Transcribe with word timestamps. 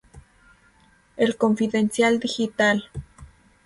El 1.15 1.37
Confidencial 1.37 2.19
Digital. 2.19 2.89